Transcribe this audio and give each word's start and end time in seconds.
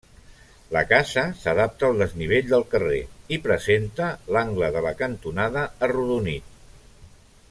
La 0.75 0.81
casa 0.91 1.25
s'adapta 1.41 1.85
al 1.89 2.01
desnivell 2.03 2.49
del 2.53 2.65
carrer, 2.73 3.03
i 3.37 3.41
presenta 3.45 4.09
l'angle 4.37 4.71
de 4.77 4.83
la 4.87 4.95
cantonada 5.05 5.67
arrodonit. 5.89 6.61